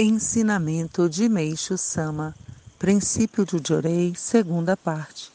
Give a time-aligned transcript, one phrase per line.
[0.00, 2.32] Ensinamento de Meixo Sama,
[2.78, 5.32] Princípio do Jorei, segunda parte.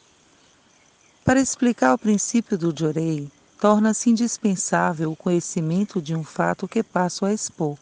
[1.26, 3.30] Para explicar o princípio do Jorei,
[3.60, 7.78] torna-se indispensável o conhecimento de um fato que passo a expor.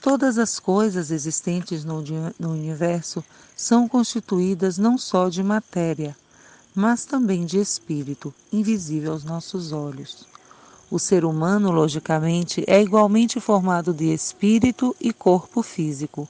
[0.00, 2.00] Todas as coisas existentes no,
[2.38, 3.24] no universo
[3.56, 6.16] são constituídas não só de matéria,
[6.72, 10.28] mas também de espírito, invisível aos nossos olhos.
[10.88, 16.28] O ser humano, logicamente, é igualmente formado de espírito e corpo físico.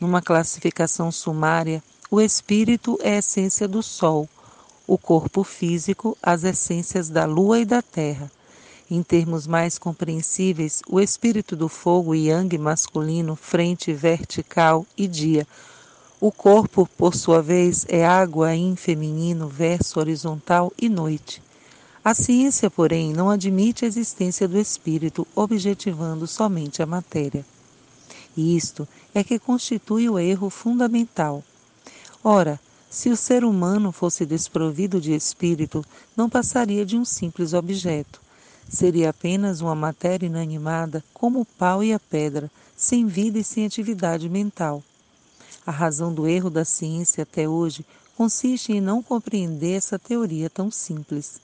[0.00, 4.28] Numa classificação sumária, o espírito é a essência do Sol,
[4.84, 8.28] o corpo físico, as essências da Lua e da Terra.
[8.90, 15.46] Em termos mais compreensíveis, o espírito do fogo yang masculino, frente vertical e dia.
[16.20, 21.40] O corpo, por sua vez, é água yin feminino, verso horizontal e noite.
[22.04, 27.46] A ciência, porém, não admite a existência do espírito, objetivando somente a matéria.
[28.36, 31.42] E isto é que constitui o erro fundamental.
[32.22, 35.82] Ora, se o ser humano fosse desprovido de espírito,
[36.14, 38.20] não passaria de um simples objeto.
[38.68, 43.64] Seria apenas uma matéria inanimada, como o pau e a pedra, sem vida e sem
[43.64, 44.82] atividade mental.
[45.66, 47.82] A razão do erro da ciência até hoje
[48.14, 51.42] consiste em não compreender essa teoria tão simples.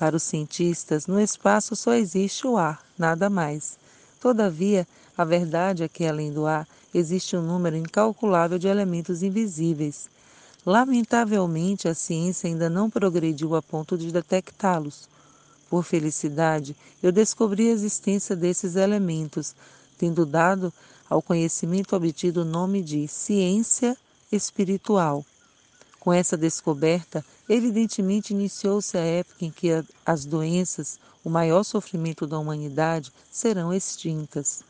[0.00, 3.78] Para os cientistas, no espaço só existe o ar, nada mais.
[4.18, 10.08] Todavia, a verdade é que, além do ar, existe um número incalculável de elementos invisíveis.
[10.64, 15.06] Lamentavelmente, a ciência ainda não progrediu a ponto de detectá-los.
[15.68, 19.54] Por felicidade, eu descobri a existência desses elementos,
[19.98, 20.72] tendo dado
[21.10, 23.94] ao conhecimento obtido o nome de ciência
[24.32, 25.26] espiritual.
[25.98, 29.70] Com essa descoberta, evidentemente iniciou-se a época em que
[30.06, 34.62] as doenças, o maior sofrimento da humanidade, serão extintas.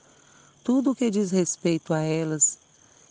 [0.64, 2.58] Tudo o que diz respeito a elas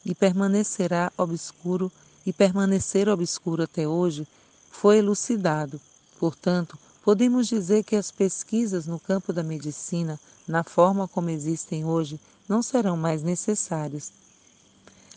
[0.04, 1.92] e permanecerá obscuro
[2.26, 4.28] e permanecer obscuro até hoje
[4.72, 5.80] foi elucidado.
[6.20, 12.20] Portanto, podemos dizer que as pesquisas no campo da medicina, na forma como existem hoje,
[12.48, 14.12] não serão mais necessárias.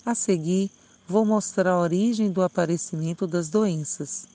[0.04, 0.70] A seguir,
[1.08, 4.30] vou mostrar a origem do aparecimento das doenças.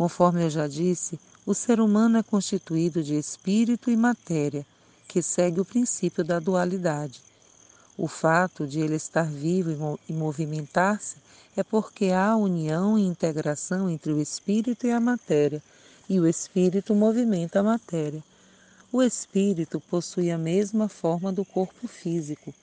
[0.00, 4.64] Conforme eu já disse, o ser humano é constituído de espírito e matéria,
[5.06, 7.20] que segue o princípio da dualidade.
[7.98, 11.16] O fato de ele estar vivo e movimentar-se
[11.54, 15.62] é porque há união e integração entre o espírito e a matéria,
[16.08, 18.24] e o espírito movimenta a matéria.
[18.90, 22.54] O espírito possui a mesma forma do corpo físico,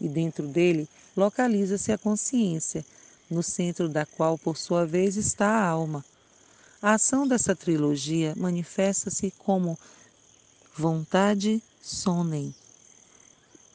[0.00, 2.86] e dentro dele localiza-se a consciência,
[3.28, 6.04] no centro da qual, por sua vez, está a alma.
[6.84, 9.78] A ação dessa trilogia manifesta-se como
[10.76, 12.54] vontade sonem.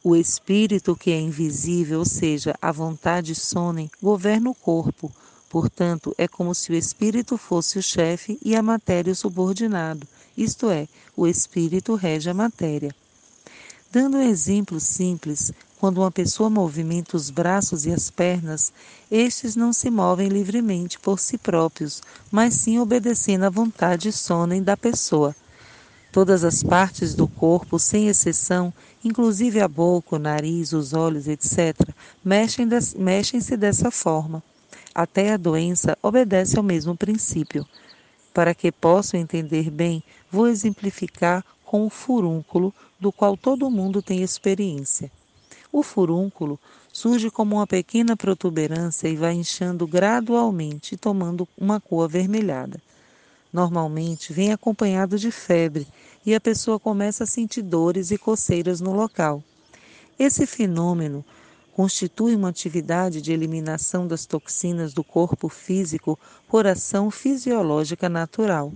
[0.00, 5.10] O espírito que é invisível, ou seja, a vontade sonem, governa o corpo.
[5.48, 10.06] Portanto, é como se o espírito fosse o chefe e a matéria o subordinado,
[10.36, 12.94] isto é, o espírito rege a matéria.
[13.90, 18.70] Dando um exemplo simples, quando uma pessoa movimenta os braços e as pernas,
[19.10, 24.76] estes não se movem livremente por si próprios, mas sim obedecendo à vontade sônem da
[24.76, 25.34] pessoa.
[26.12, 28.70] Todas as partes do corpo, sem exceção,
[29.02, 31.74] inclusive a boca, o nariz, os olhos, etc.,
[32.22, 34.42] mexem-se mexem dessa forma.
[34.94, 37.66] Até a doença obedece ao mesmo princípio.
[38.34, 44.20] Para que possam entender bem, vou exemplificar com o furúnculo, do qual todo mundo tem
[44.20, 45.10] experiência.
[45.72, 46.58] O furúnculo
[46.92, 52.80] surge como uma pequena protuberância e vai inchando gradualmente, tomando uma cor avermelhada.
[53.52, 55.86] Normalmente vem acompanhado de febre
[56.26, 59.42] e a pessoa começa a sentir dores e coceiras no local.
[60.18, 61.24] Esse fenômeno
[61.72, 68.72] constitui uma atividade de eliminação das toxinas do corpo físico por ação fisiológica natural.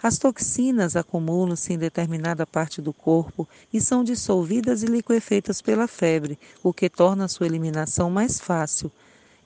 [0.00, 6.38] As toxinas acumulam-se em determinada parte do corpo e são dissolvidas e liquefeitas pela febre,
[6.62, 8.92] o que torna sua eliminação mais fácil.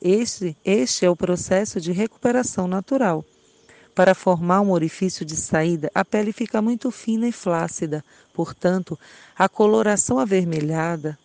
[0.00, 3.24] Este, este é o processo de recuperação natural.
[3.94, 8.04] Para formar um orifício de saída, a pele fica muito fina e flácida,
[8.34, 8.98] portanto,
[9.38, 11.18] a coloração avermelhada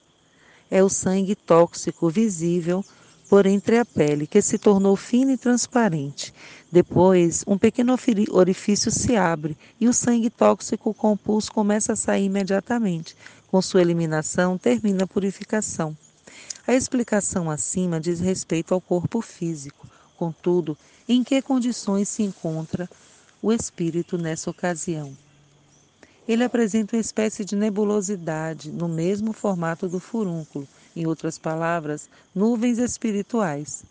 [0.70, 2.84] é o sangue tóxico visível
[3.30, 6.34] por entre a pele, que se tornou fina e transparente.
[6.72, 7.96] Depois, um pequeno
[8.32, 13.16] orifício se abre e o sangue tóxico compulso começa a sair imediatamente.
[13.50, 15.96] Com sua eliminação, termina a purificação.
[16.66, 19.88] A explicação acima diz respeito ao corpo físico.
[20.18, 20.78] Contudo,
[21.08, 22.90] em que condições se encontra
[23.42, 25.16] o espírito nessa ocasião?
[26.28, 32.80] Ele apresenta uma espécie de nebulosidade no mesmo formato do furúnculo, em outras palavras, nuvens
[32.80, 33.84] espirituais.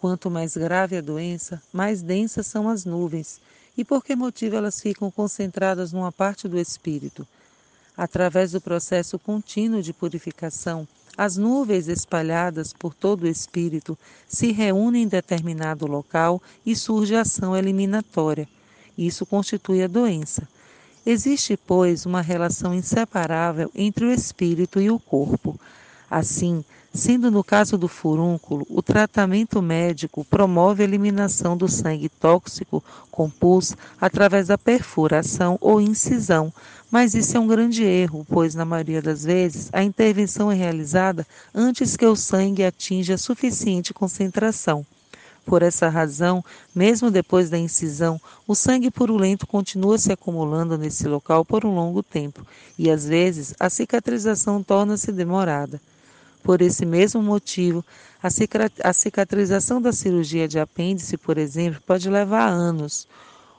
[0.00, 3.40] Quanto mais grave a doença, mais densas são as nuvens.
[3.76, 7.26] E por que motivo elas ficam concentradas numa parte do espírito?
[7.96, 10.86] Através do processo contínuo de purificação,
[11.16, 13.96] as nuvens espalhadas por todo o espírito
[14.26, 18.48] se reúnem em determinado local e surge ação eliminatória.
[18.96, 20.48] Isso constitui a doença.
[21.06, 25.58] Existe, pois, uma relação inseparável entre o espírito e o corpo.
[26.16, 26.64] Assim,
[26.94, 33.28] sendo no caso do furúnculo, o tratamento médico promove a eliminação do sangue tóxico com
[33.28, 36.52] pus através da perfuração ou incisão,
[36.88, 41.26] mas isso é um grande erro, pois na maioria das vezes a intervenção é realizada
[41.52, 44.86] antes que o sangue atinja suficiente concentração.
[45.44, 51.44] Por essa razão, mesmo depois da incisão, o sangue purulento continua se acumulando nesse local
[51.44, 52.46] por um longo tempo
[52.78, 55.80] e às vezes a cicatrização torna-se demorada.
[56.44, 57.82] Por esse mesmo motivo,
[58.22, 63.08] a cicatrização da cirurgia de apêndice, por exemplo, pode levar anos.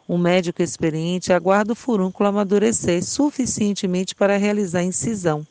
[0.08, 5.46] Um médico experiente aguarda o furúnculo amadurecer suficientemente para realizar a incisão.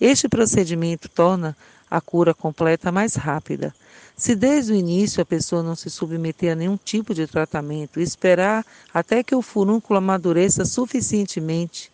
[0.00, 1.54] Este procedimento torna
[1.90, 3.74] a cura completa mais rápida.
[4.16, 8.64] Se desde o início a pessoa não se submeter a nenhum tipo de tratamento esperar
[8.94, 11.91] até que o furúnculo amadureça suficientemente,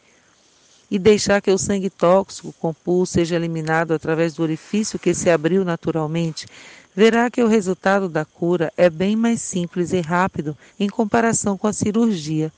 [0.90, 5.64] e deixar que o sangue tóxico compulso seja eliminado através do orifício que se abriu
[5.64, 6.46] naturalmente,
[6.94, 11.66] verá que o resultado da cura é bem mais simples e rápido em comparação com
[11.66, 12.52] a cirurgia.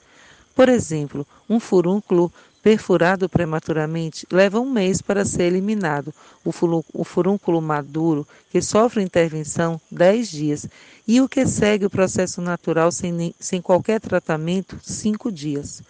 [0.55, 2.33] Por exemplo, um furúnculo
[2.63, 6.13] perfurado prematuramente leva um mês para ser eliminado,
[6.45, 10.67] o furúnculo maduro, que sofre intervenção, dez dias,
[11.09, 15.83] e o que segue o processo natural sem, sem qualquer tratamento, cinco dias.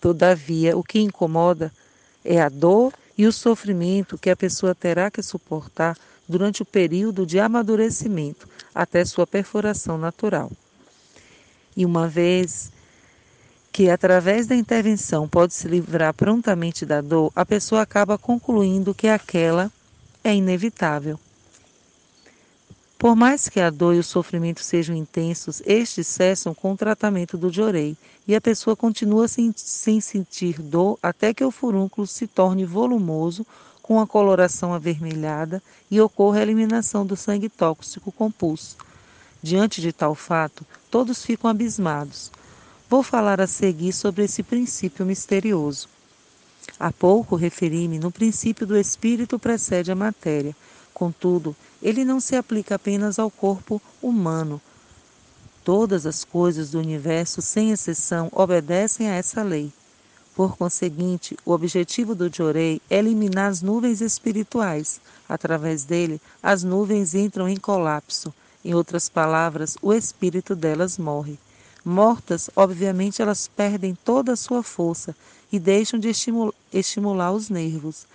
[0.00, 1.72] Todavia, o que incomoda
[2.24, 5.96] é a dor e o sofrimento que a pessoa terá que suportar
[6.28, 10.50] durante o período de amadurecimento até sua perfuração natural.
[11.76, 12.70] E uma vez
[13.72, 19.08] que através da intervenção pode se livrar prontamente da dor, a pessoa acaba concluindo que
[19.08, 19.70] aquela
[20.22, 21.18] é inevitável.
[23.00, 27.38] Por mais que a dor e o sofrimento sejam intensos, estes cessam com o tratamento
[27.38, 27.96] do jorei
[28.28, 33.46] e a pessoa continua sem, sem sentir dor até que o furúnculo se torne volumoso,
[33.82, 38.76] com a coloração avermelhada e ocorra a eliminação do sangue tóxico com pus.
[39.42, 42.30] Diante de tal fato, todos ficam abismados.
[42.86, 45.88] Vou falar a seguir sobre esse princípio misterioso.
[46.78, 50.54] Há pouco referi-me no princípio do espírito precede a matéria.
[51.00, 54.60] Contudo, ele não se aplica apenas ao corpo humano.
[55.64, 59.72] Todas as coisas do universo, sem exceção, obedecem a essa lei.
[60.36, 65.00] Por conseguinte, o objetivo do Jorei é eliminar as nuvens espirituais.
[65.26, 68.30] Através dele, as nuvens entram em colapso.
[68.62, 71.38] Em outras palavras, o espírito delas morre.
[71.82, 75.16] Mortas, obviamente, elas perdem toda a sua força
[75.50, 76.12] e deixam de
[76.70, 78.06] estimular os nervos.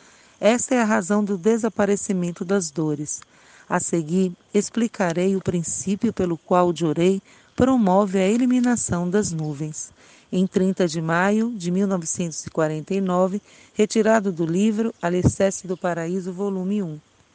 [0.47, 3.19] Esta é a razão do desaparecimento das dores.
[3.68, 7.19] A seguir, explicarei o princípio pelo qual o Jorei
[7.56, 9.92] promove a eliminação das nuvens.
[10.31, 13.42] Em 30 de maio de 1949,
[13.74, 17.00] retirado do livro Alicerce do Paraíso, volume 1.